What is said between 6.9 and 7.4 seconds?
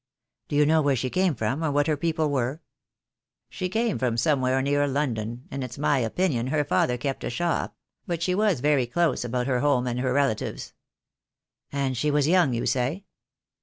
kept a